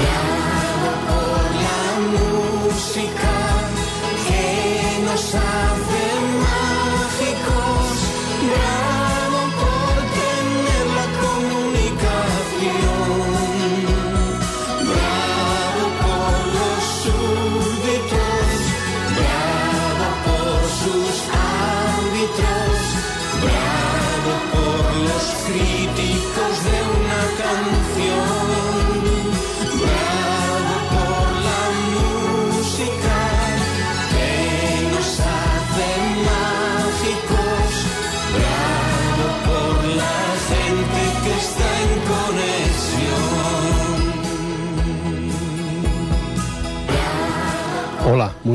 [0.00, 0.27] Yeah.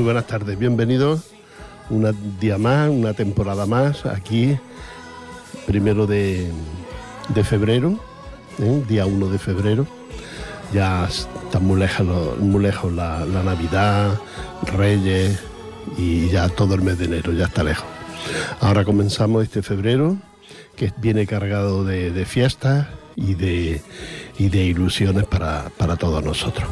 [0.04, 1.22] Muy buenas tardes, bienvenidos
[1.90, 4.60] un día más, una temporada más aquí,
[5.66, 6.52] primero de,
[7.46, 7.98] febrero,
[8.60, 8.84] ¿eh?
[8.90, 9.88] día 1 de febrero.
[10.74, 14.20] Ya está muy lejos, muy lejos la, Navidad,
[14.76, 15.40] Reyes
[15.98, 17.86] y ya todo el mes de enero, ya está lejos.
[18.60, 20.18] Ahora comenzamos este febrero
[20.76, 23.82] que viene cargado de, fiestas y de,
[24.38, 26.68] y de ilusiones para, para todos nosotros.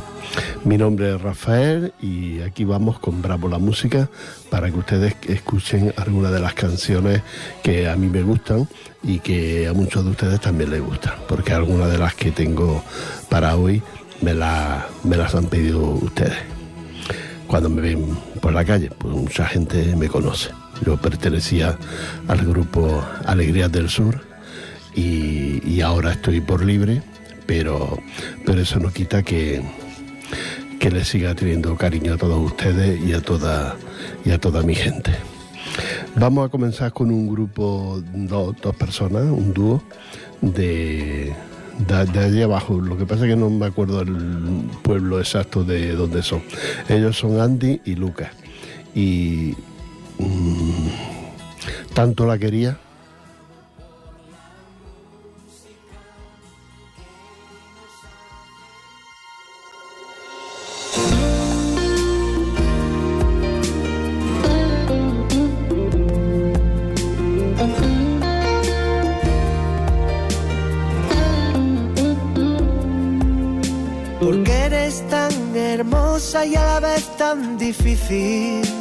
[0.63, 4.09] Mi nombre es Rafael y aquí vamos con Bravo la Música
[4.49, 7.21] para que ustedes escuchen algunas de las canciones
[7.63, 8.67] que a mí me gustan
[9.03, 12.83] y que a muchos de ustedes también les gustan, porque algunas de las que tengo
[13.29, 13.81] para hoy
[14.21, 16.37] me, me las han pedido ustedes.
[17.47, 20.60] Cuando me ven por la calle, pues mucha gente me conoce.
[20.85, 21.77] Yo pertenecía
[22.27, 24.21] al grupo Alegrías del Sur
[24.95, 27.01] y, ahora estoy por libre,
[27.45, 27.99] pero,
[28.45, 29.61] pero eso no quita que,
[30.79, 33.75] que le siga teniendo cariño a todos ustedes y a toda,
[34.25, 35.11] y a toda mi gente.
[36.15, 39.81] Vamos a comenzar con un grupo, dos, dos personas, un dúo
[40.41, 41.33] de,
[41.87, 42.79] de, allí abajo.
[42.79, 46.41] Lo que pasa es que no me acuerdo el pueblo exacto de dónde son.
[46.89, 48.31] Ellos son Andy y Lucas.
[48.93, 49.55] Y
[51.93, 52.77] tanto la quería
[76.45, 78.80] y a la vez tan difícil.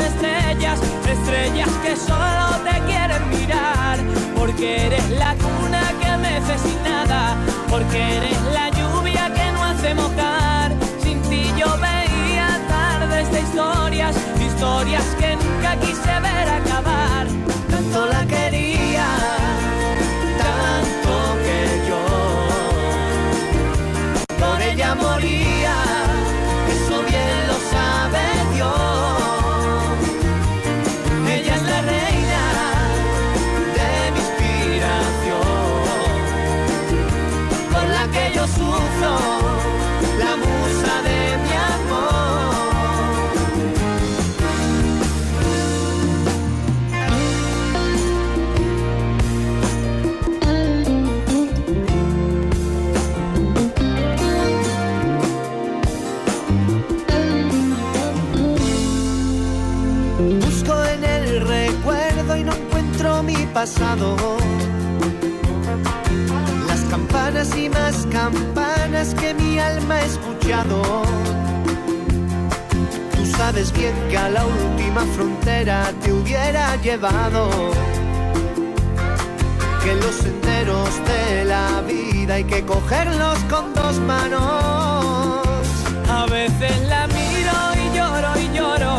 [0.51, 0.79] estrellas
[1.09, 3.97] estrellas que solo te quieren mirar,
[4.37, 7.37] porque eres la cuna que mece sin nada,
[7.69, 10.73] porque eres la lluvia que no hace mojar.
[11.01, 17.27] Sin ti yo veía tardes de historias, historias que nunca quise ver acabar.
[17.69, 19.07] Tanto la quería,
[20.37, 21.13] tanto
[21.45, 22.03] que yo
[24.37, 25.50] por ella moría,
[63.61, 64.15] pasado
[66.89, 70.81] campanas y más campanas que mi alma ha escuchado.
[73.15, 77.49] Tú sabes bien que a la última frontera te hubiera llevado.
[79.83, 85.45] Que los senderos de la vida hay que cogerlos con dos manos.
[86.09, 88.91] A veces la miro y lloro y lloro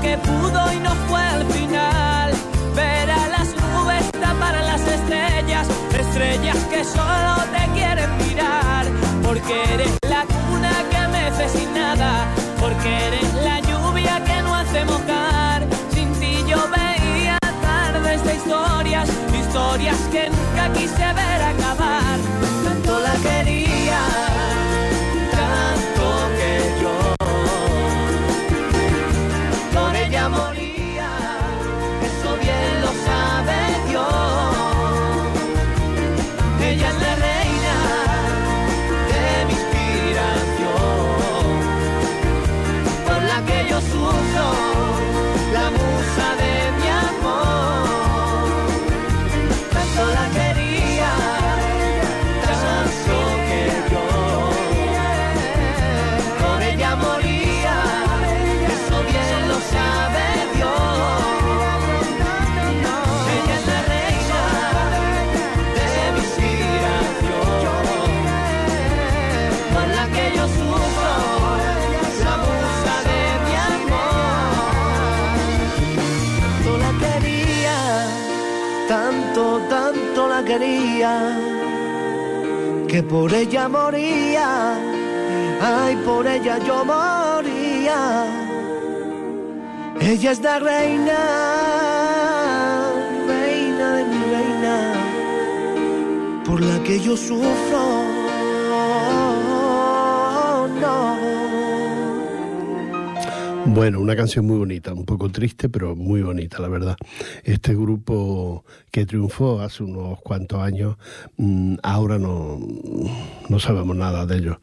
[0.00, 1.91] que pudo y no fue al final.
[4.42, 5.68] Ver a las estrellas,
[5.98, 8.86] estrellas que solo te quieren mirar,
[9.22, 12.26] porque eres la cuna que mece sin nada,
[12.58, 15.62] porque eres la lluvia que no hace mojar.
[15.94, 19.08] Sin ti yo veía tardes de historias,
[19.40, 22.01] historias que nunca quise ver acabar.
[82.88, 84.74] Que por ella moría.
[85.60, 88.26] Ay, por ella yo moría.
[90.00, 91.18] Ella es la reina,
[93.26, 94.76] reina de mi reina,
[96.44, 98.01] por la que yo sufro.
[103.74, 106.94] Bueno, una canción muy bonita, un poco triste, pero muy bonita, la verdad.
[107.42, 110.98] Este grupo que triunfó hace unos cuantos años,
[111.38, 112.60] mm, ahora no,
[113.48, 114.58] no sabemos nada de ellos,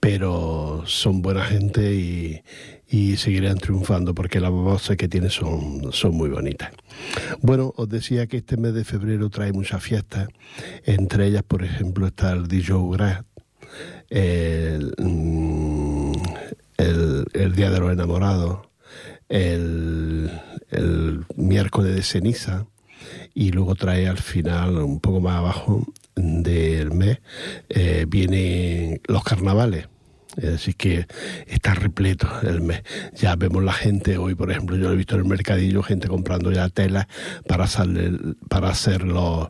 [0.00, 2.42] pero son buena gente y,
[3.16, 6.72] seguirán triunfando porque las voces que tienen son, son muy bonitas.
[7.40, 10.28] Bueno, os decía que este mes de febrero trae muchas fiestas,
[10.84, 13.24] entre ellas, por ejemplo, está el DJ Gras,
[17.32, 18.60] el, Día de los Enamorados,
[19.28, 20.30] el,
[21.36, 22.66] miércoles de ceniza
[23.34, 25.86] y luego trae al final, un poco más abajo
[26.16, 27.18] del mes,
[27.68, 29.88] eh, vienen los carnavales.
[30.36, 31.06] Es decir, que
[31.48, 32.82] está repleto el mes.
[33.16, 36.52] Ya vemos la gente hoy, por ejemplo, yo he visto en el mercadillo, gente comprando
[36.52, 37.06] ya telas
[37.48, 39.48] para, hacerle- para hacer los,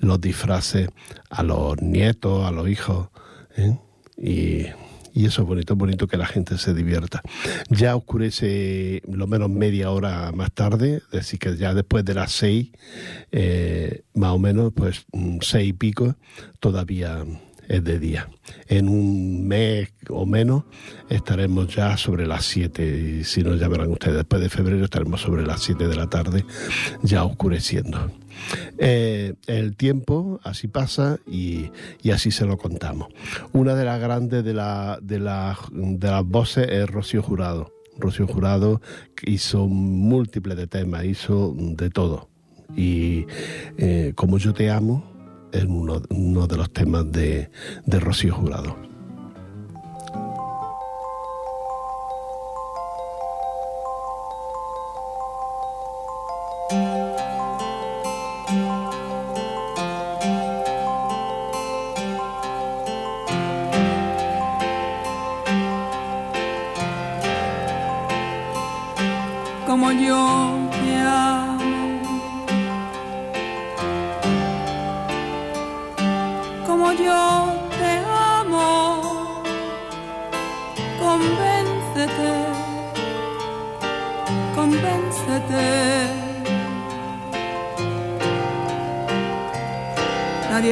[0.00, 0.88] los disfraces
[1.30, 3.08] a los nietos, a los hijos.
[3.56, 3.78] ¿eh?
[4.18, 4.66] Y,
[5.16, 7.22] y eso es bonito, es bonito que la gente se divierta.
[7.70, 12.32] Ya oscurece lo menos media hora más tarde, es decir, que ya después de las
[12.32, 12.70] seis,
[13.32, 16.16] eh, más o menos, pues mm, seis y pico,
[16.60, 17.24] todavía
[17.66, 18.28] es de día.
[18.68, 20.64] En un mes o menos
[21.08, 25.22] estaremos ya sobre las 7, y si no ya verán ustedes, después de febrero estaremos
[25.22, 26.44] sobre las 7 de la tarde,
[27.02, 28.12] ya oscureciendo.
[28.78, 31.70] Eh, el tiempo así pasa y,
[32.12, 33.08] así se lo contamos.
[33.52, 37.72] Una de las grandes de, la, las voces es Rocío Jurado.
[37.98, 38.80] Rocío Jurado
[39.24, 42.28] hizo múltiples de temas, hizo de todo.
[42.76, 43.26] Y
[43.78, 45.16] eh, como yo te amo,
[45.52, 47.50] es uno, de los temas de,
[47.86, 48.76] Rocío Jurado.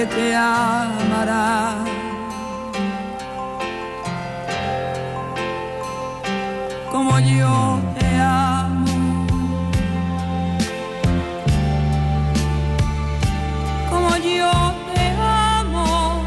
[0.06, 1.94] Te amará.
[6.94, 9.26] como yo te amo.
[13.90, 14.52] Como yo
[14.94, 16.23] te amo.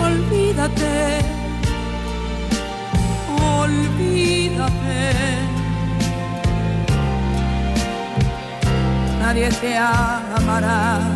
[0.00, 1.20] Olvídate,
[3.62, 5.12] olvídate.
[9.20, 11.15] Nadie te amará.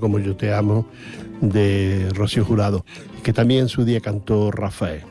[0.00, 0.86] como Yo te amo
[1.40, 2.84] de Rocío Jurado,
[3.22, 5.02] que también en su día cantó Rafael.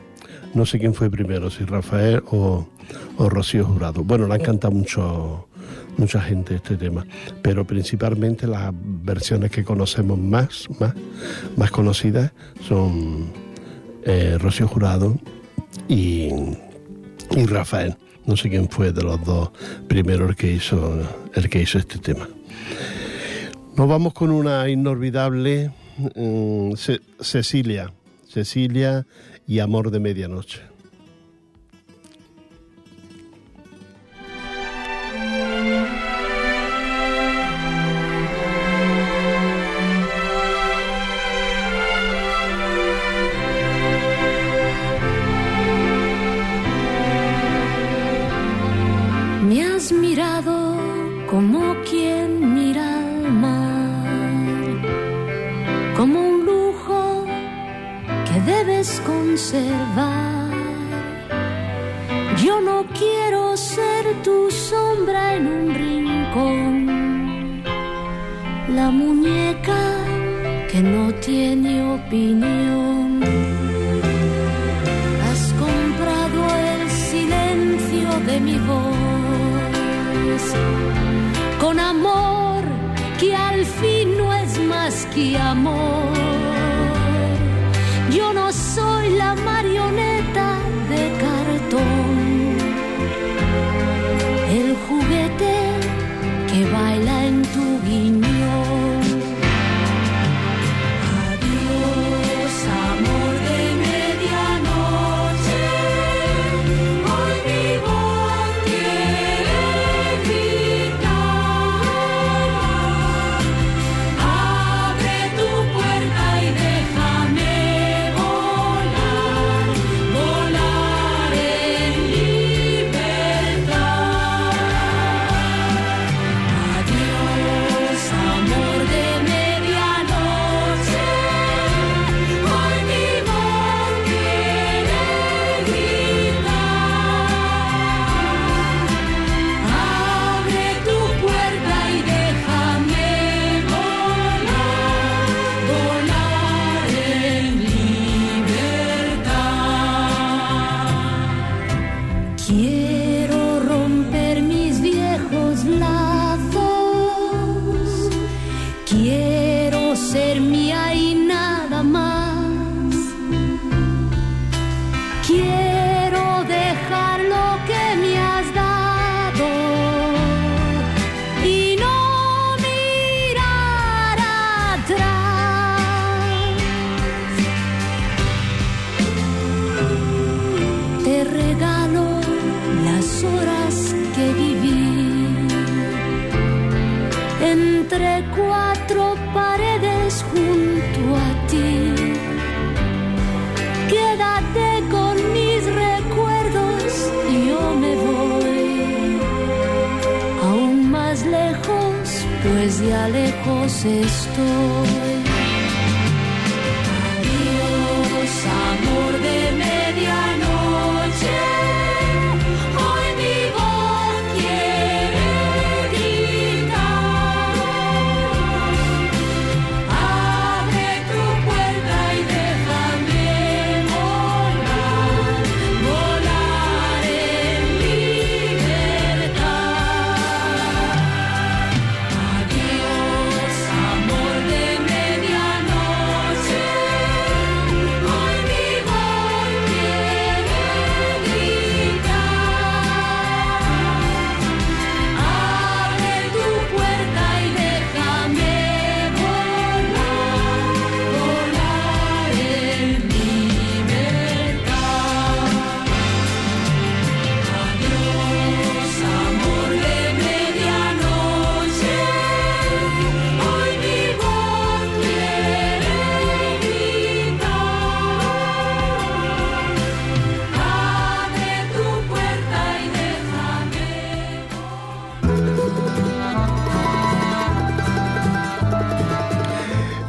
[0.54, 2.66] No sé quién fue primero, si Rafael o,
[3.16, 4.02] o Rocío Jurado.
[4.02, 5.48] Bueno, la han cantado mucho,
[5.96, 7.06] mucha gente este tema,
[7.42, 10.94] pero principalmente las versiones que conocemos más, más,
[11.56, 12.32] más conocidas
[12.66, 13.26] son
[14.04, 15.18] eh, Rocío Jurado
[15.88, 16.30] y,
[17.36, 17.96] y Rafael.
[18.26, 19.50] No sé quién fue de los dos
[19.88, 20.98] primero el que hizo,
[21.34, 22.28] el que hizo este tema.
[23.78, 25.70] Nos vamos con una inolvidable
[26.16, 26.72] mm,
[27.20, 27.92] Cecilia,
[28.26, 29.06] Cecilia
[29.46, 30.62] y Amor de Medianoche.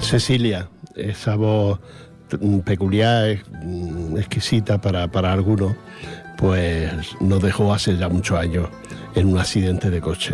[0.10, 1.80] Cecilia, esa voz
[2.66, 3.38] peculiar,
[4.18, 5.76] exquisita para, para algunos,
[6.36, 6.92] pues
[7.22, 8.70] nos dejó hace ya muchos años
[9.14, 10.34] en un accidente de coche.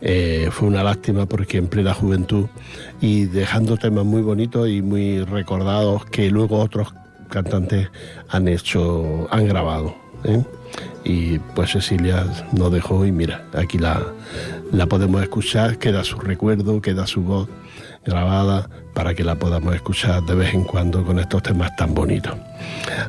[0.00, 2.46] Eh, fue una lástima porque en plena juventud
[3.00, 6.94] y dejando temas muy bonitos y muy recordados que luego otros
[7.30, 7.88] cantantes
[8.28, 9.92] han hecho, han grabado.
[10.22, 10.44] ¿eh?
[11.02, 14.06] Y pues Cecilia nos dejó y mira, aquí la,
[14.70, 17.48] la podemos escuchar, queda su recuerdo, queda su voz
[18.04, 22.34] grabada para que la podamos escuchar de vez en cuando con estos temas tan bonitos.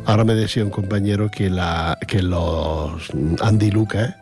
[0.06, 3.10] Ahora me decía un compañero que, la, que los
[3.41, 4.15] Andy Lucas,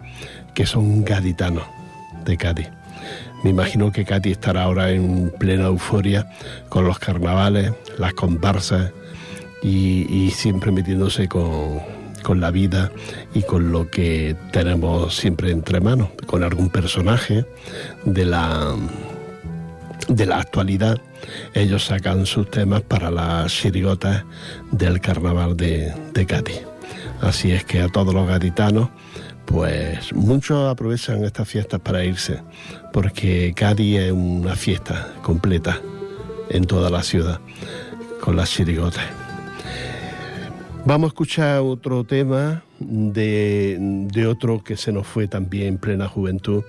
[0.54, 1.64] que son gaditanos
[2.26, 2.70] de Cádiz.
[3.44, 6.30] Me imagino que Katy estará ahora en plena euforia
[6.68, 8.92] con los carnavales, las comparsas
[9.64, 11.80] y, y siempre metiéndose con,
[12.22, 12.92] con la vida
[13.34, 17.46] y con lo que tenemos siempre entre manos, con algún personaje
[18.06, 18.76] de la
[20.10, 21.00] de la actualidad,
[21.54, 24.26] ellos sacan sus temas para las chirigotas
[24.72, 25.94] del carnaval de,
[26.28, 26.66] Cádiz.
[27.22, 28.90] Así es que a todos los gaditanos,
[29.46, 32.42] pues muchos aprovechan estas fiestas para irse,
[32.92, 35.80] porque Cádiz es una fiesta completa
[36.50, 37.40] en toda la ciudad,
[38.20, 39.19] con las chirigotas.
[40.86, 46.08] Vamos a escuchar otro tema de, de, otro que se nos fue también en plena
[46.08, 46.64] juventud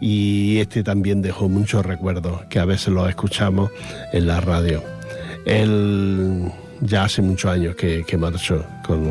[0.00, 3.70] y este también dejó muchos recuerdos que a veces los escuchamos
[4.12, 4.82] en la radio.
[5.44, 9.06] Él ya hace muchos años que, que marchó con,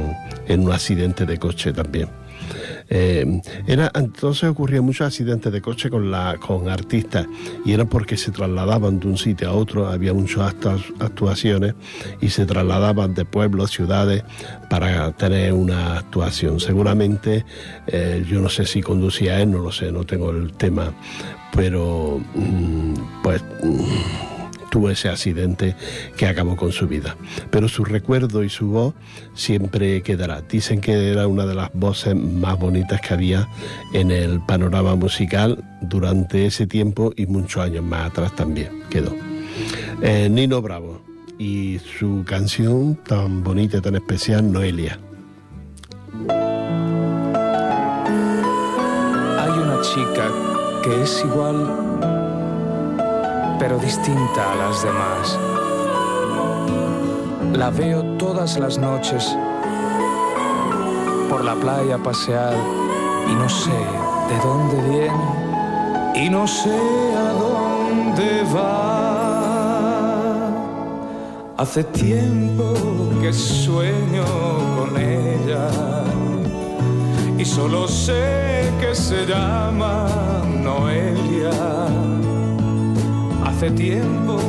[0.47, 2.18] en un accidente de coche también.
[2.89, 7.27] Eh, era, entonces ocurrían muchos accidentes de coche con, la, con artistas
[7.63, 10.55] y era porque se trasladaban de un sitio a otro, había muchas
[10.99, 11.75] actuaciones
[12.19, 14.23] y se trasladaban de pueblos, ciudades
[14.69, 16.59] para tener una actuación.
[16.59, 17.45] Seguramente,
[17.87, 20.91] eh, yo no sé si conducía él, no lo sé, no tengo el tema,
[21.53, 23.43] pero mm, pues...
[24.69, 25.75] Tuvo ese accidente
[26.15, 27.15] que acabó con su vida.
[27.49, 28.93] Pero su recuerdo y su voz
[29.33, 30.41] siempre quedará.
[30.41, 33.47] Dicen que era una de las voces más bonitas que había
[33.93, 39.15] en el panorama musical durante ese tiempo y muchos años más atrás también quedó.
[40.01, 41.01] Eh, Nino Bravo
[41.37, 44.99] y su canción tan bonita y tan especial, Noelia.
[49.37, 50.31] Hay una chica
[50.83, 52.08] que es igual
[53.59, 55.37] pero distinta a las demás.
[57.53, 59.37] La veo todas las noches
[61.29, 62.55] por la playa pasear
[63.29, 63.71] y no sé
[64.29, 65.49] de dónde viene
[66.15, 66.79] y no sé
[67.15, 68.79] a dónde va.
[71.57, 72.73] Hace tiempo
[73.21, 74.23] que sueño
[74.77, 75.67] con ella
[77.37, 80.07] y solo sé que se llama
[80.63, 81.98] Noelia.
[83.59, 84.39] Hace tiempo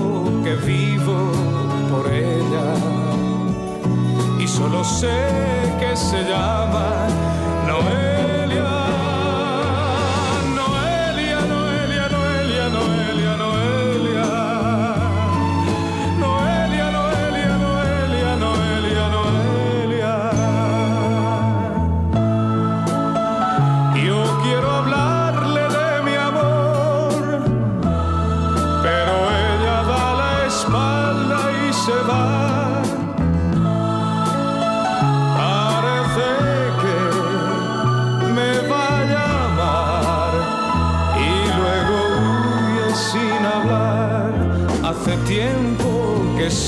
[0.45, 1.33] que vivo
[1.91, 2.75] por ella
[4.39, 5.11] y solo sé
[5.81, 7.09] que se llama
[7.67, 8.10] Noelia.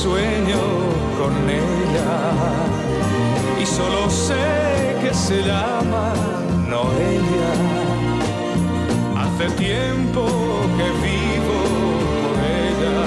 [0.02, 0.62] Sueño
[1.16, 2.12] con ella
[3.62, 6.12] y solo sé que se llama
[6.68, 7.52] Noelia.
[9.20, 10.22] Hace tiempo
[10.76, 11.58] que vivo
[12.22, 12.98] por ella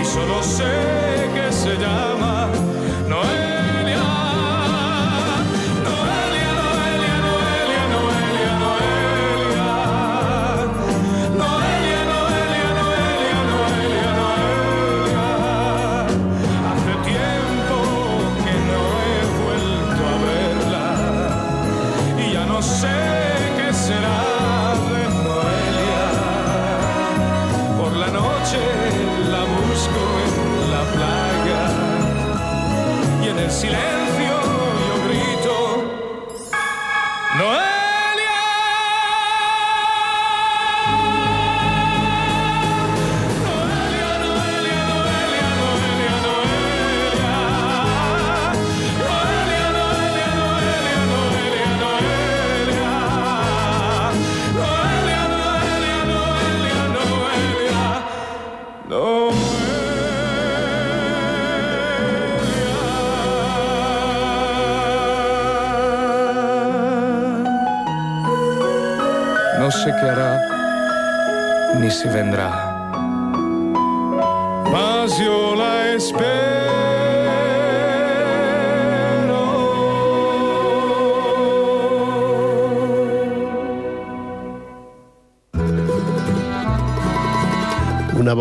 [0.00, 0.74] y solo sé
[1.34, 2.25] que se llama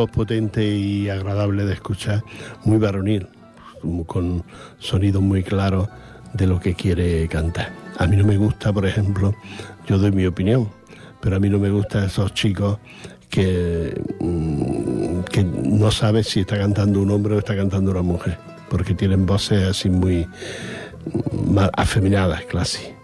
[0.10, 2.24] potente y agradable de escuchar,
[2.64, 3.28] muy varonil,
[4.06, 4.44] con
[4.80, 5.90] sonidos muy claros
[6.34, 7.72] de lo que quiere cantar.
[7.98, 9.34] A mí no me gusta, por ejemplo,
[9.88, 10.70] yo doy mi opinión,
[11.22, 12.78] pero a mí no me gustan esos chicos
[13.30, 18.38] que, mm, que no saben si está cantando un hombre o está cantando una mujer,
[18.70, 22.95] porque tienen voces así muy mm, afeminadas, casi.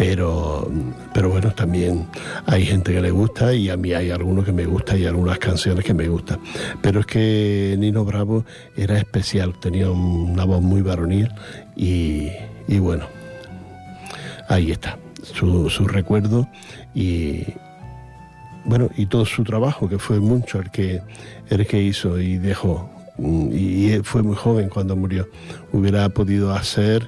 [0.00, 0.66] Pero,
[1.12, 2.06] pero bueno, también
[2.46, 5.38] hay gente que le gusta y a mí hay algunos que me gustan y algunas
[5.38, 6.40] canciones que me gustan.
[6.80, 8.46] Pero es que Nino Bravo
[8.78, 11.28] era especial, tenía una voz muy varonil
[11.76, 12.30] y,
[12.66, 13.04] y bueno,
[14.48, 16.48] ahí está, su, su recuerdo
[16.94, 17.44] y
[18.64, 21.02] bueno, y todo su trabajo, que fue mucho el que,
[21.50, 22.88] el que hizo y dejó.
[23.18, 25.28] Mm, Y fue muy joven cuando murió.
[25.74, 27.06] Hubiera podido hacer,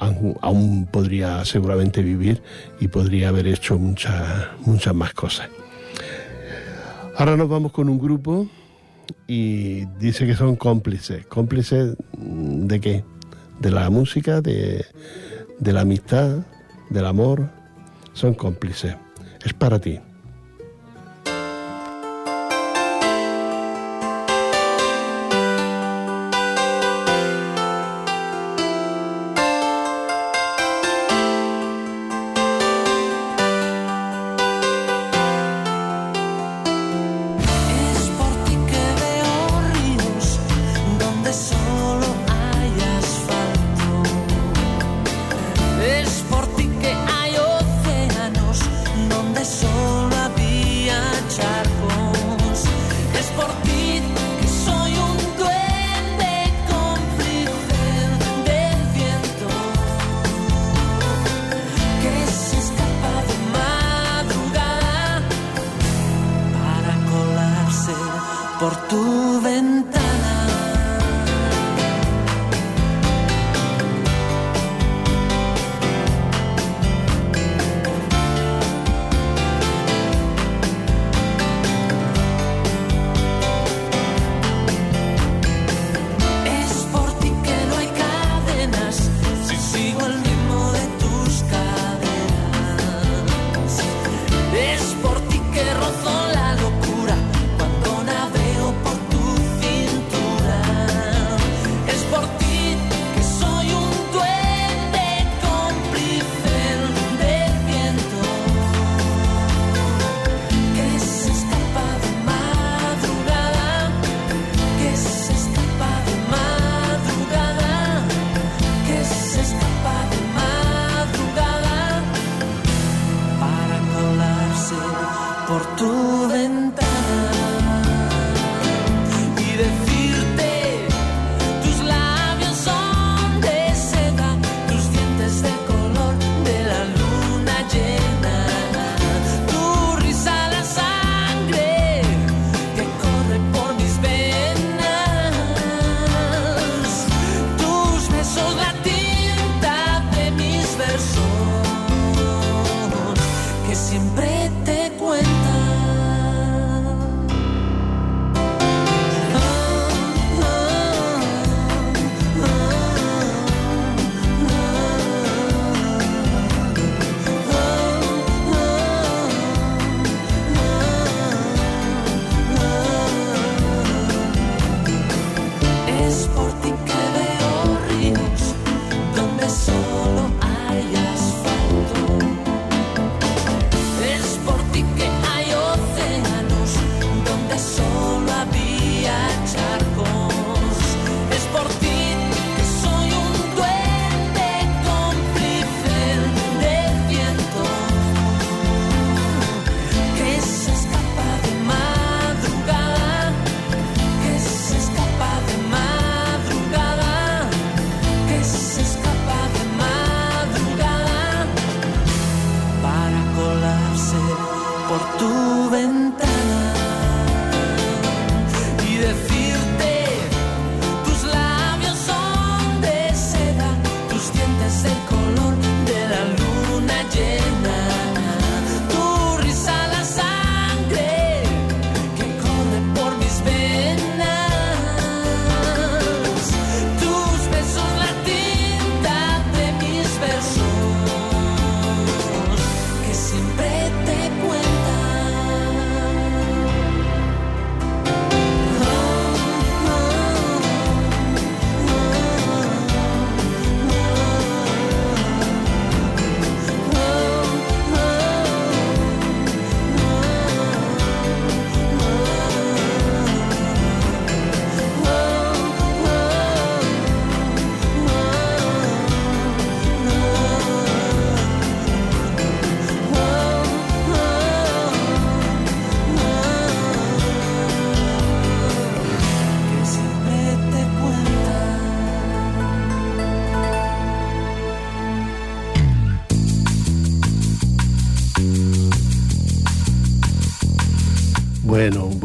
[0.00, 2.42] aún, podría seguramente vivir
[2.80, 5.48] y podría haber hecho muchas, muchas más cosas.
[7.16, 8.46] Ahora nos vamos con un grupo
[9.26, 11.26] y dice que son cómplices.
[11.26, 13.04] ¿Cómplices de qué?
[13.60, 14.84] De la música, de,
[15.58, 16.38] de la amistad,
[16.90, 17.48] del amor.
[18.12, 18.96] Son cómplices.
[19.44, 19.98] Es para ti.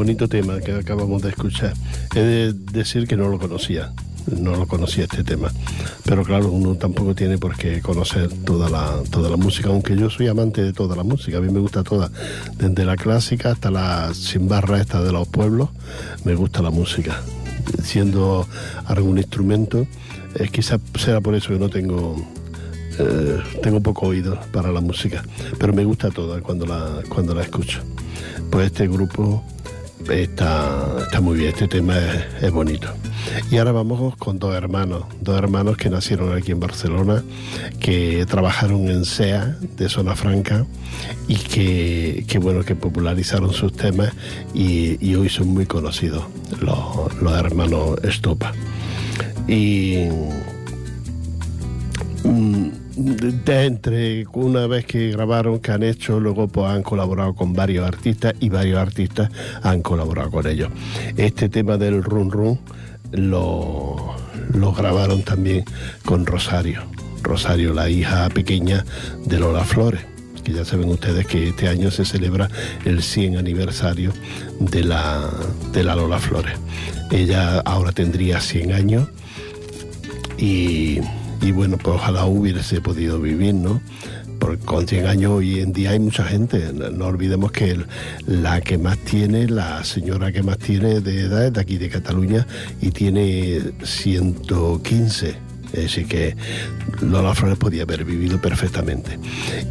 [0.02, 1.76] Bonito tema que acabamos de escuchar.
[2.16, 3.94] He de decir que no lo conocía,
[4.36, 5.52] no lo conocía este tema.
[6.04, 10.10] Pero claro, uno tampoco tiene por qué conocer toda la, toda la música, aunque yo
[10.10, 12.10] soy amante de toda la música, a mí me gusta toda,
[12.58, 15.70] desde la clásica hasta la sin barra esta de los pueblos,
[16.26, 17.22] me gusta la música.
[17.84, 18.48] Siendo
[18.86, 19.86] algún instrumento,
[20.34, 22.16] eh, quizás será por eso que no tengo
[22.98, 25.24] eh, tengo poco oído para la música,
[25.60, 27.82] pero me gusta toda cuando la, cuando la escucho.
[28.50, 29.44] Pues este grupo
[30.10, 31.96] está, está muy bien, este tema
[32.42, 32.90] es, bonito.
[33.50, 37.24] Y ahora vamos con dos hermanos, dos hermanos que nacieron aquí en Barcelona,
[37.80, 40.66] que trabajaron en SEA de Zona Franca
[41.28, 44.12] y que, que bueno, que popularizaron sus temas
[44.54, 46.24] y, hoy son muy conocidos,
[46.60, 48.54] los, los hermanos Estopa.
[49.48, 50.08] Y
[52.24, 57.54] mm, de entre una vez que grabaron, que han hecho, luego pues han colaborado con
[57.54, 59.30] varios artistas y varios artistas
[59.62, 60.70] han colaborado con ellos.
[61.18, 62.60] Este tema del Run Run
[63.12, 64.16] lo,
[64.54, 65.64] lo grabaron también
[66.06, 66.84] con Rosario.
[67.24, 68.84] Rosario, la hija pequeña
[69.26, 70.02] de Lola Flores
[70.44, 72.50] que ya saben ustedes que este año se celebra
[72.84, 74.12] el 100 aniversario
[74.60, 75.30] de la,
[75.72, 76.58] de la Lola Flores.
[77.12, 79.08] Ella ahora tendría 100 años
[80.40, 81.00] y,
[81.42, 83.82] y bueno, pues ojalá hubiese podido vivir, ¿no?
[84.40, 86.72] Porque con 100 años hoy en día hay mucha gente.
[86.74, 87.80] No, olvidemos que
[88.26, 91.90] la que más tiene, la señora que más tiene de edad es de aquí de
[91.90, 92.46] Cataluña
[92.82, 95.36] y tiene 115.
[95.74, 96.36] Es decir, que
[97.02, 99.18] Lola Flores podía haber vivido perfectamente.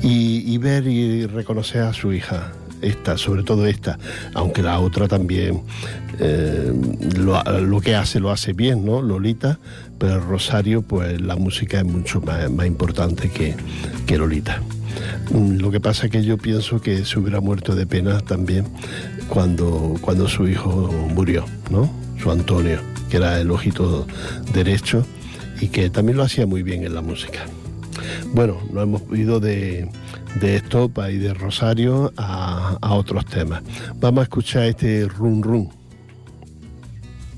[0.02, 3.98] Y, y ver y reconocer a su hija, esta, sobre todo esta,
[4.34, 5.62] aunque la otra también
[6.18, 6.72] eh,
[7.16, 9.02] lo, lo que hace lo hace bien, ¿no?
[9.02, 9.58] Lolita,
[10.00, 13.54] pero Rosario, pues la música es mucho más, importante que,
[14.06, 14.62] que Lolita.
[15.30, 18.64] Mm, Lo que pasa es que yo pienso que se hubiera muerto de pena también
[19.28, 21.92] cuando, cuando su hijo murió, ¿no?
[22.18, 24.06] Su Antonio, que era el ojito
[24.54, 25.04] derecho
[25.60, 27.40] y que también lo hacía muy bien en la música.
[28.32, 29.86] Bueno, nos hemos ido de,
[30.40, 33.62] de Estopa y de Rosario a, a otros temas.
[33.96, 35.80] Vamos a escuchar este Run Run.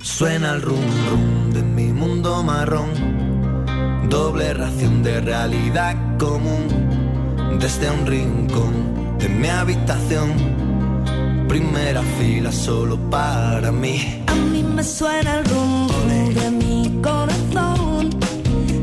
[0.03, 2.91] Suena el rum rum de mi mundo marrón,
[4.09, 6.67] doble ración de realidad común,
[7.61, 8.73] desde un rincón
[9.21, 10.29] de mi habitación,
[11.47, 14.25] primera fila solo para mí.
[14.27, 18.11] A mí me suena el rum rum de mi corazón.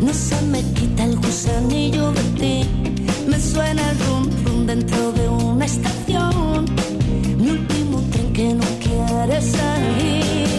[0.06, 2.56] No se me quita el gusanillo de ti.
[3.28, 6.66] Me suena el rum dentro de una estación.
[7.38, 10.59] Mi último tren que no quiere salir.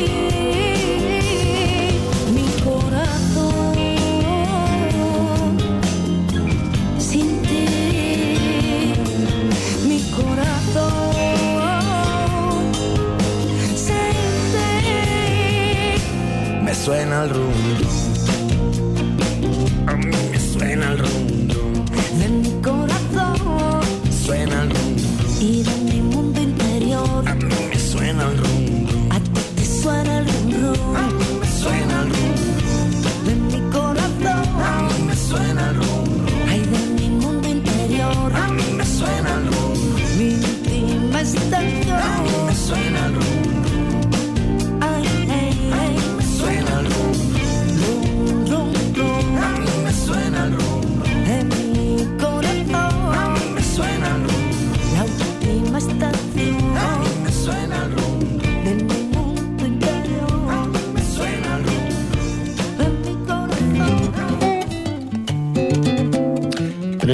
[16.81, 18.00] Suena el rum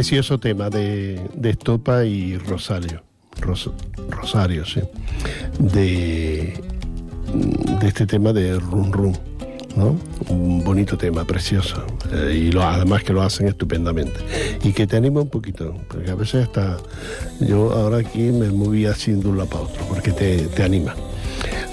[0.02, 3.02] Precioso tema de, de Estopa y Rosario.
[3.42, 3.72] Ros-
[4.12, 4.80] Rosario, sí.
[5.58, 6.54] De,
[7.82, 9.18] de este tema de Run Run.
[9.76, 9.98] ¿no?
[10.30, 11.84] Un bonito tema, precioso.
[12.14, 14.20] Eh, y además que lo hacen estupendamente.
[14.64, 16.78] Y que te anima un poquito, porque a veces hasta
[17.40, 20.94] yo ahora aquí me moví así de un lado para otro, porque te, te anima.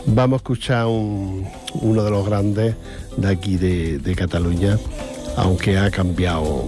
[0.06, 2.74] Vamos a escuchar un- uno de los grandes
[3.18, 4.78] de aquí de, de Cataluña,
[5.36, 6.64] aunque ha cambiado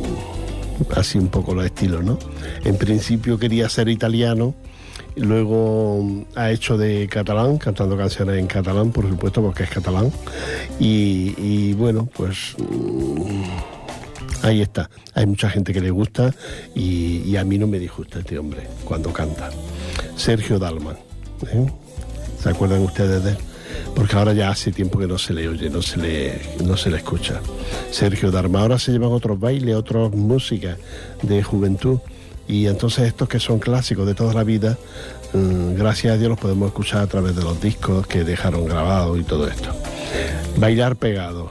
[0.94, 2.18] así un poco los estilos, ¿no?
[2.64, 4.54] En principio quería ser italiano,
[5.16, 10.12] luego ha hecho de catalán, cantando canciones en catalán, por supuesto, porque es catalán.
[10.78, 14.90] Y, bueno, pues mm, ahí está.
[15.14, 16.34] Hay mucha gente que le gusta
[16.74, 19.50] y, y a mí no me disgusta este hombre cuando canta.
[20.16, 20.96] Sergio Dalman.
[21.52, 21.66] ¿eh?
[22.42, 23.36] ¿Se acuerdan ustedes de él?
[23.94, 26.90] Porque ahora ya hace tiempo que no se le oye, no se le, no se
[26.90, 27.40] le escucha.
[27.90, 28.62] Sergio Dalman.
[28.62, 30.78] Ahora se llevan otros bailes, otras músicas
[31.22, 31.98] de juventud.
[32.48, 34.78] Y entonces estos que son clásicos de toda la vida,
[35.32, 39.18] mm, gracias a Dios los podemos escuchar a través de los discos que dejaron grabados
[39.18, 39.70] y todo esto.
[40.56, 41.50] Bailar pegado.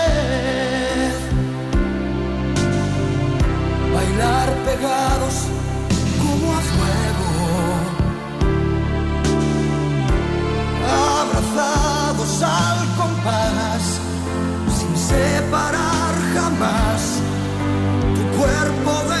[4.81, 7.29] Como a fuego.
[11.21, 13.83] Abrazados al compás,
[14.77, 17.01] sin separar jamás
[18.15, 19.20] tu cuerpo de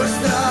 [0.00, 0.49] Nuestra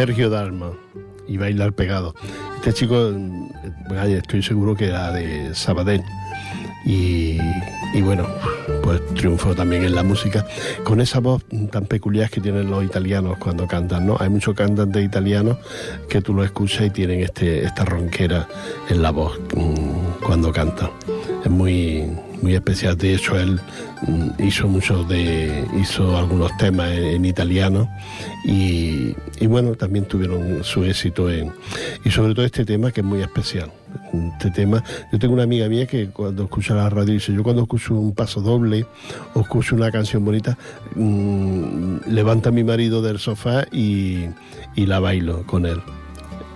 [0.00, 0.72] Sergio Dalma
[1.28, 2.14] y Bailar Pegado.
[2.56, 3.12] Este chico,
[4.06, 6.02] estoy seguro que era de Sabadell.
[6.86, 7.36] Y,
[7.92, 8.26] y bueno,
[8.82, 10.46] pues triunfó también en la música
[10.84, 14.16] con esa voz tan peculiar que tienen los italianos cuando cantan, ¿no?
[14.18, 15.58] Hay muchos cantantes italianos
[16.08, 18.48] que tú lo escuchas y tienen este, esta ronquera
[18.88, 20.88] en la voz mm, cuando cantan.
[21.44, 22.10] Es muy,
[22.42, 22.96] muy especial.
[22.96, 23.60] De hecho, él
[24.06, 27.88] mm, hizo muchos de, hizo algunos temas en, italiano
[28.44, 31.52] y, y bueno, también tuvieron su éxito en,
[32.04, 33.70] y sobre todo este tema que es muy especial.
[34.34, 34.82] Este tema,
[35.12, 38.14] yo tengo una amiga mía que cuando escucha la radio dice, yo cuando escucho un
[38.14, 38.86] paso doble
[39.34, 40.56] o escucho una canción bonita,
[40.94, 44.26] mm, levanta a mi marido del sofá y,
[44.74, 45.80] y la bailo con él.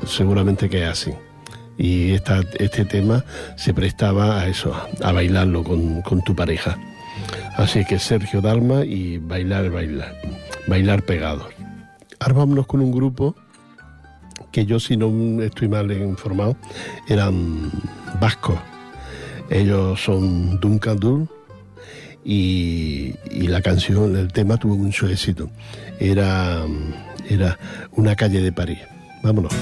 [0.07, 1.13] Seguramente que es así
[1.77, 3.25] y esta, este tema
[3.57, 6.79] se prestaba a eso, a bailarlo con, con, tu pareja.
[7.57, 10.17] Así que Sergio Dalma y bailar, bailar,
[10.67, 11.47] bailar pegados.
[12.21, 13.35] Ahora vámonos con un grupo
[14.55, 16.57] que yo si no estoy mal informado,
[17.09, 17.73] eran
[18.21, 18.59] vascos.
[19.51, 21.29] Ellos son Duncan Dur
[22.25, 25.51] y, y, la canción, el tema tuvo mucho éxito.
[25.99, 26.63] Era,
[27.29, 27.59] era
[27.93, 28.79] una calle de París.
[29.23, 29.53] Vámonos.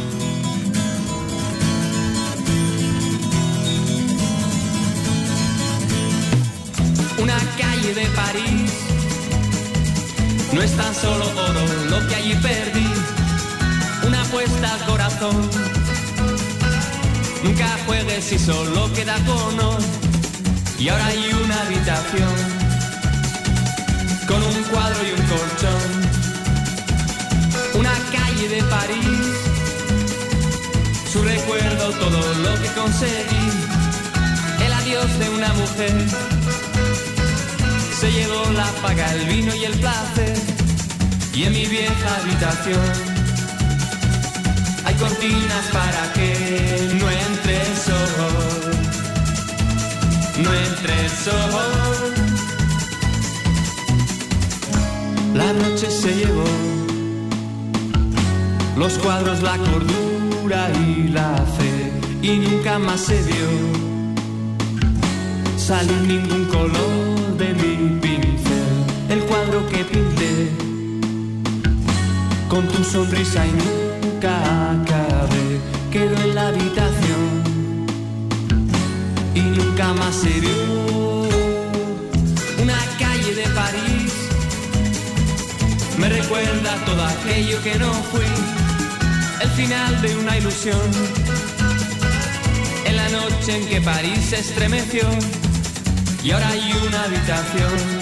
[10.63, 11.61] No es tan solo oro
[11.91, 12.87] lo que allí perdí,
[14.07, 15.51] una apuesta al corazón.
[17.43, 19.77] Nunca juegues si solo queda cono
[20.79, 22.35] y ahora hay una habitación
[24.29, 25.91] con un cuadro y un colchón.
[27.75, 29.37] Una calle de París,
[31.13, 33.47] su recuerdo, todo lo que conseguí,
[34.65, 36.42] el adiós de una mujer
[38.03, 40.37] se llevó la paga, el vino y el placer.
[41.33, 42.91] Y en mi vieja habitación
[44.85, 46.31] hay cortinas para que
[46.99, 48.75] no entre el sol.
[50.45, 52.15] No entre el sol.
[55.35, 56.51] La noche se llevó
[58.77, 61.93] los cuadros, la cordura y la fe.
[62.21, 63.49] Y nunca más se vio
[65.57, 67.72] salir ningún color de el
[69.53, 70.51] cuadro que pinté
[72.49, 77.23] con tu sonrisa y nunca acabé, quedó en la habitación
[79.35, 81.29] y nunca más se vio.
[82.63, 84.13] Una calle de París
[85.99, 88.33] me recuerda todo aquello que no fui,
[89.41, 90.91] el final de una ilusión.
[92.85, 95.05] En la noche en que París se estremeció
[96.23, 98.02] y ahora hay una habitación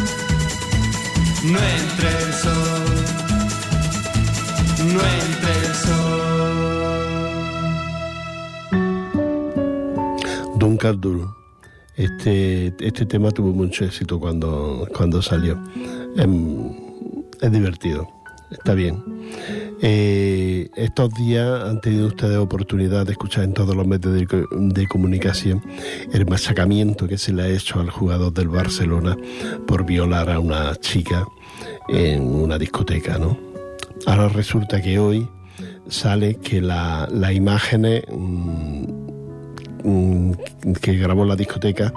[1.43, 2.85] no entre el sol,
[4.93, 6.11] no entre el sol.
[10.57, 11.35] Duncan Duro.
[11.95, 15.59] Este, este tema tuvo mucho éxito cuando, cuando salió.
[16.15, 16.27] Es,
[17.41, 18.07] es divertido,
[18.51, 19.20] está bien.
[19.83, 24.87] Eh, estos días han tenido ustedes oportunidad de escuchar en todos los medios de, de,
[24.87, 25.63] comunicación
[26.13, 29.17] el machacamiento que se le ha hecho al jugador del Barcelona
[29.65, 31.25] por violar a una chica
[31.89, 33.37] en una discoteca, ¿no?
[34.05, 35.27] Ahora resulta que hoy
[35.87, 38.85] sale que las la imágenes mmm,
[39.83, 40.31] mmm,
[40.79, 41.91] que grabó la discoteca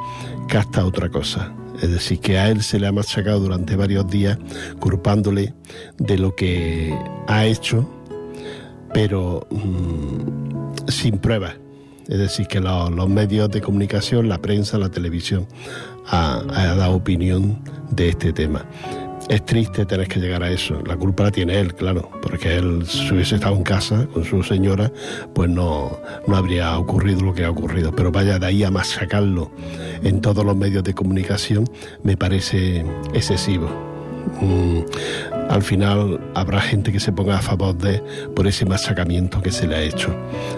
[0.49, 1.53] capta otra cosa.
[1.83, 4.39] Es decir, que a él se le ha machacado durante varios días,
[4.79, 5.55] culpándole
[5.99, 6.97] de lo que
[7.27, 7.89] ha hecho,
[8.93, 11.57] pero mmm, sin pruebas.
[12.09, 15.47] Es decir, que los, los, medios de comunicación, la prensa, la televisión,
[16.07, 17.61] ha, ha dado opinión
[17.91, 18.66] de este tema.
[19.29, 20.83] Es triste tener que llegar a eso.
[20.87, 24.43] La culpa la tiene él, claro, porque él, si hubiese estado en casa con su
[24.43, 24.93] señora,
[25.33, 27.91] pues no, no habría ocurrido lo que ha ocurrido.
[27.95, 29.51] Pero vaya de ahí a machacarlo
[30.03, 31.68] en todos los medios de comunicación,
[32.03, 33.95] me parece excesivo.
[34.41, 34.81] Mm,
[35.49, 38.03] al final habrá gente que se ponga a favor de
[38.35, 40.14] por ese machacamiento que se le ha hecho,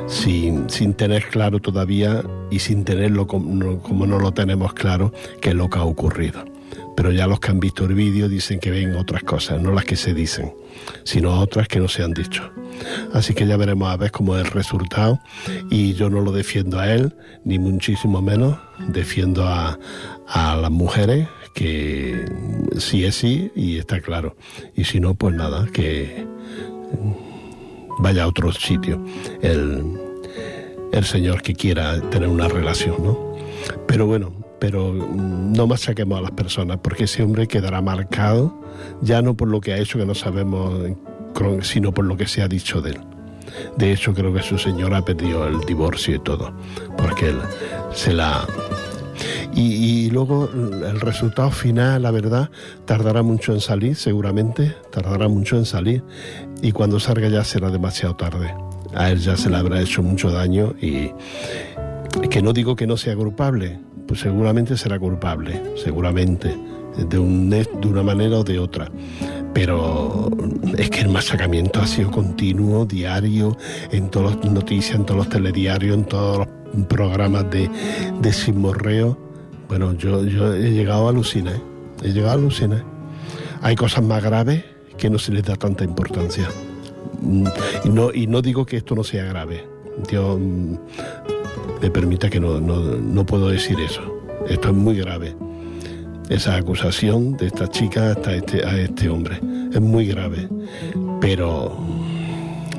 [0.08, 5.50] sin, sin tener claro todavía y sin tenerlo como, como no lo tenemos claro, qué
[5.50, 6.55] es lo que ha ocurrido.
[6.96, 9.84] Pero ya los que han visto el vídeo dicen que ven otras cosas, no las
[9.84, 10.54] que se dicen,
[11.04, 12.50] sino otras que no se han dicho.
[13.12, 15.20] Así que ya veremos a ver cómo es el resultado.
[15.70, 17.14] Y yo no lo defiendo a él,
[17.44, 18.58] ni muchísimo menos.
[18.88, 19.78] Defiendo a,
[20.28, 22.24] a las mujeres, que
[22.78, 24.36] sí es sí y está claro.
[24.74, 26.26] Y si no, pues nada, que
[27.98, 29.02] vaya a otro sitio
[29.40, 29.82] el,
[30.92, 33.34] el señor que quiera tener una relación, ¿no?
[33.88, 38.54] Pero bueno, pero no machaquemos a las personas, porque ese hombre quedará marcado
[39.02, 40.74] ya no por lo que ha hecho, que no sabemos,
[41.62, 43.00] sino por lo que se ha dicho de él.
[43.76, 46.52] De hecho, creo que su señora perdió el divorcio y todo,
[46.96, 47.38] porque él
[47.92, 48.46] se la...
[49.54, 52.50] Y, y, luego el resultado final, la verdad,
[52.84, 56.04] tardará mucho en salir, seguramente, tardará mucho en salir,
[56.60, 58.54] y cuando salga ya será demasiado tarde.
[58.94, 61.10] A él ya se le habrá hecho mucho daño y
[62.30, 66.56] que no digo que no sea culpable, pues seguramente será culpable, seguramente,
[66.96, 68.90] de, un, de una manera o de otra.
[69.52, 70.30] Pero
[70.76, 73.56] es que el machacamiento ha sido continuo, diario,
[73.90, 77.70] en todas las noticias, en todos los telediarios, en todos los programas de,
[78.20, 79.18] de simorreo.
[79.68, 81.60] Bueno, yo, yo he llegado a alucinar,
[82.02, 82.84] he llegado a alucinar.
[83.62, 84.64] Hay cosas más graves
[84.96, 86.48] que no se les da tanta importancia.
[87.84, 89.66] Y no, y no digo que esto no sea grave.
[90.08, 90.38] Dios
[91.80, 94.02] me permita que no, no, no puedo decir eso.
[94.48, 95.36] Esto es muy grave.
[96.28, 99.40] Esa acusación de esta chica hasta este, a este hombre
[99.72, 100.48] es muy grave.
[101.20, 101.76] Pero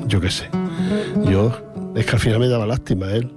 [0.06, 0.48] yo qué sé.
[1.30, 1.52] Yo
[1.94, 3.30] es que al final me daba lástima a él.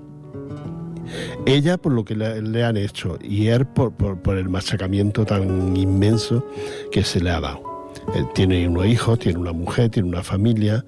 [1.45, 5.75] Ella por lo que le, han hecho y él por, por, por, el machacamiento tan
[5.75, 6.45] inmenso
[6.91, 7.91] que se le ha dado.
[8.15, 10.85] Él tiene unos hijos, tiene una mujer, tiene una familia.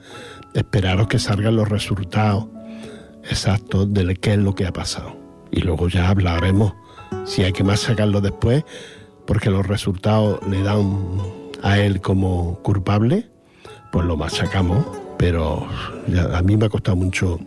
[0.53, 2.47] Esperaros que salgan los resultados
[3.29, 5.15] exactos de qué es lo que ha pasado.
[5.51, 6.73] Y luego ya hablaremos
[7.25, 8.63] si hay que machacarlo después,
[9.25, 11.17] porque los resultados le dan
[11.61, 13.29] a él como culpable,
[13.91, 14.85] pues lo machacamos.
[15.17, 15.65] Pero
[16.33, 17.39] a mí me ha costado mucho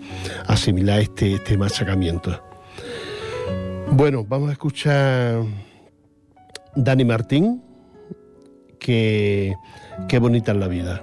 [0.47, 2.41] asimilar este, este machacamiento.
[3.91, 5.43] Bueno, vamos a escuchar
[6.75, 7.63] Dani Martín,
[8.79, 9.55] que
[10.09, 11.03] qué bonita es la vida.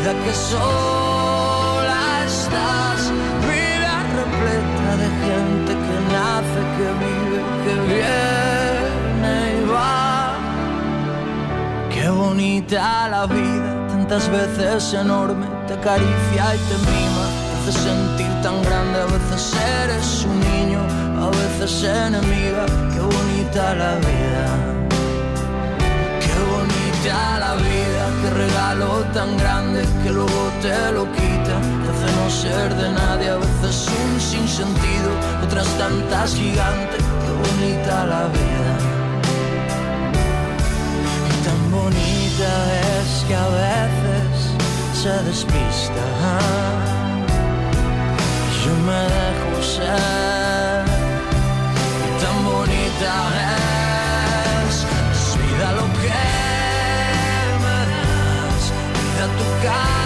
[0.00, 3.00] vida que sola estás,
[3.48, 10.38] vida repleta de gente que nace, que vive, que viene y va.
[11.90, 18.32] Qué bonita la vida, tantas veces enorme, te acaricia y te mima, te hace sentir
[18.42, 20.80] tan grande, a veces eres un niño,
[21.24, 24.79] a veces enemiga, qué bonita la vida.
[27.10, 32.72] La vida, qué regalo tan grande que luego te lo quita, te hace no ser
[32.76, 35.10] de nadie, a veces un sinsentido,
[35.42, 38.72] otras tantas gigantes, qué bonita la vida.
[41.30, 42.50] Y tan bonita
[42.92, 44.30] es que a veces
[45.02, 46.04] se despista.
[48.64, 50.84] Yo me dejo ser,
[52.06, 53.12] y tan bonita
[53.54, 53.59] es,
[59.28, 59.99] tu caminar,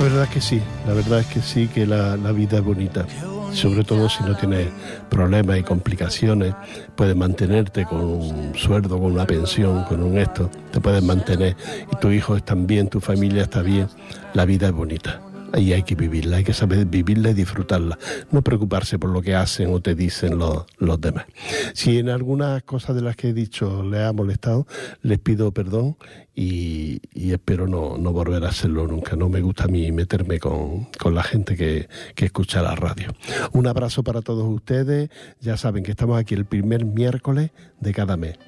[0.00, 2.64] La verdad es que sí, la verdad es que sí que la, la vida es
[2.64, 3.04] bonita.
[3.52, 4.68] Sobre todo si no tienes
[5.10, 6.54] problemas y complicaciones,
[6.96, 11.54] puedes mantenerte con un sueldo, con una pensión, con un esto, te puedes mantener
[11.92, 13.88] y tus hijos están bien, tu familia está bien,
[14.32, 15.20] la vida es bonita.
[15.56, 17.98] Y hay que vivirla, hay que saber vivirla y disfrutarla.
[18.30, 21.26] No preocuparse por lo que hacen o te dicen los, demás.
[21.74, 24.66] Si en algunas cosas de las que he dicho les ha molestado,
[25.02, 25.96] les pido perdón
[26.34, 29.16] y, y espero no, no volver a hacerlo nunca.
[29.16, 33.12] No me gusta a mí meterme con, con la gente que, que escucha la radio.
[33.52, 35.10] Un abrazo para todos ustedes.
[35.40, 38.38] Ya saben que estamos aquí el primer miércoles de cada mes.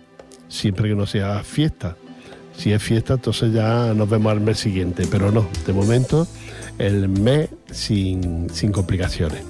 [0.49, 1.97] Siempre que no sea fiesta.
[2.57, 5.07] Si es fiesta, entonces ya nos vemos al mes siguiente.
[5.11, 6.27] Pero no, de momento
[6.79, 9.43] el mes sin, sin complicaciones,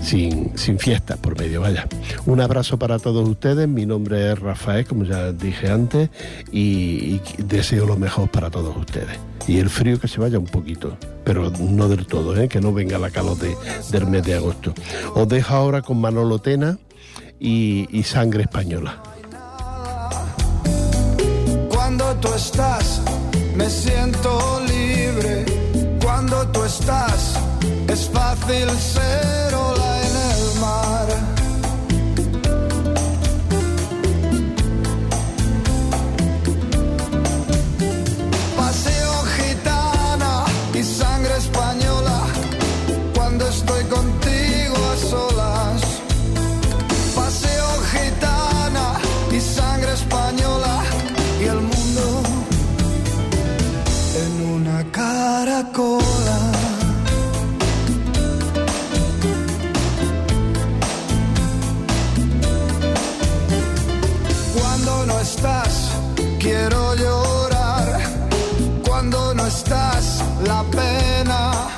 [0.00, 1.86] sin, sin fiestas por medio, vaya.
[2.26, 6.10] Un abrazo para todos ustedes, mi nombre es Rafael, como ya dije antes,
[6.52, 9.18] y, deseo lo mejor para todos ustedes.
[9.48, 12.48] Y el frío que se vaya un poquito, pero no del todo, ¿eh?
[12.48, 13.56] que no venga la calor de-
[13.90, 14.74] del mes de agosto.
[15.14, 16.78] Os dejo ahora con Manolo Tena
[17.38, 19.00] y, y Sangre Española.
[21.70, 23.00] Cuando tú estás,
[23.54, 25.44] me siento libre.
[26.28, 27.34] Cuando tú estás,
[27.86, 31.06] es fácil ser ola en el mar.
[38.56, 42.18] Paseo gitana y sangre española.
[43.14, 45.80] Cuando estoy contigo a solas.
[47.14, 48.98] Paseo gitana
[49.30, 50.82] y sangre española
[51.40, 52.22] y el mundo
[54.24, 54.82] en una
[55.46, 56.38] caracola.
[64.58, 65.92] Cuando no estás,
[66.40, 68.00] quiero llorar.
[68.86, 71.68] Cuando no estás, la pena.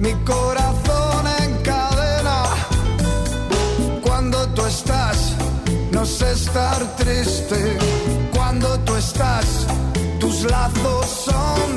[0.00, 2.38] Mi corazón encadena.
[4.02, 5.16] Cuando tú estás,
[5.92, 7.78] no sé estar triste.
[8.34, 9.46] Cuando tú estás,
[10.18, 11.69] tus lazos son